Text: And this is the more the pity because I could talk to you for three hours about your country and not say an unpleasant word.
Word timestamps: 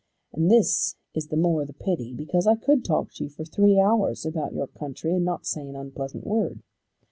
And 0.33 0.49
this 0.49 0.95
is 1.13 1.27
the 1.27 1.37
more 1.37 1.63
the 1.63 1.73
pity 1.75 2.11
because 2.11 2.47
I 2.47 2.55
could 2.55 2.83
talk 2.83 3.11
to 3.13 3.23
you 3.25 3.29
for 3.29 3.45
three 3.45 3.79
hours 3.79 4.25
about 4.25 4.51
your 4.51 4.65
country 4.65 5.13
and 5.13 5.23
not 5.23 5.45
say 5.45 5.61
an 5.69 5.75
unpleasant 5.75 6.25
word. 6.25 6.63